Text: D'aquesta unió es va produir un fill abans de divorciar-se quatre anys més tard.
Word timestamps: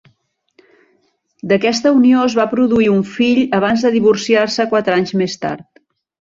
D'aquesta 1.51 1.91
unió 1.99 2.23
es 2.31 2.37
va 2.41 2.47
produir 2.55 2.89
un 2.95 3.05
fill 3.11 3.43
abans 3.61 3.87
de 3.89 3.95
divorciar-se 3.99 4.69
quatre 4.75 4.99
anys 5.01 5.19
més 5.25 5.41
tard. 5.47 5.67